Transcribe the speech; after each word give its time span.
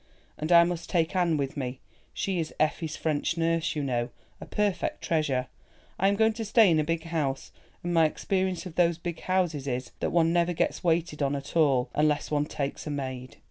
And 0.35 0.51
I 0.51 0.63
must 0.63 0.89
take 0.89 1.15
Anne 1.15 1.37
with 1.37 1.55
me; 1.55 1.79
she 2.11 2.39
is 2.39 2.51
Effie's 2.59 2.95
French 2.95 3.37
nurse, 3.37 3.75
you 3.75 3.83
know, 3.83 4.09
a 4.41 4.47
perfect 4.47 5.03
treasure. 5.03 5.45
I 5.99 6.07
am 6.07 6.15
going 6.15 6.33
to 6.33 6.43
stay 6.43 6.71
in 6.71 6.79
a 6.79 6.83
big 6.83 7.03
house, 7.03 7.51
and 7.83 7.93
my 7.93 8.05
experience 8.05 8.65
of 8.65 8.73
those 8.73 8.97
big 8.97 9.19
houses 9.19 9.67
is, 9.67 9.91
that 9.99 10.09
one 10.09 10.33
never 10.33 10.53
gets 10.53 10.83
waited 10.83 11.21
on 11.21 11.35
at 11.35 11.55
all 11.55 11.91
unless 11.93 12.31
one 12.31 12.47
takes 12.47 12.87
a 12.87 12.89
maid. 12.89 13.37